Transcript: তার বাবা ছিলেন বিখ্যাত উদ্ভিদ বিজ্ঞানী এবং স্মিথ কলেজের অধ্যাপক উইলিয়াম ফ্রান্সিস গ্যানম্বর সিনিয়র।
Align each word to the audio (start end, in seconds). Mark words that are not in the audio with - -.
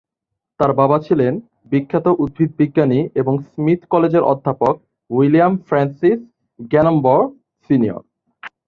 তার 0.59 0.71
বাবা 0.73 0.97
ছিলেন 0.99 1.33
বিখ্যাত 1.71 2.07
উদ্ভিদ 2.23 2.51
বিজ্ঞানী 2.59 2.99
এবং 3.21 3.33
স্মিথ 3.49 3.81
কলেজের 3.93 4.23
অধ্যাপক 4.23 4.73
উইলিয়াম 5.09 5.53
ফ্রান্সিস 5.67 6.19
গ্যানম্বর 6.71 7.21
সিনিয়র। 7.69 8.01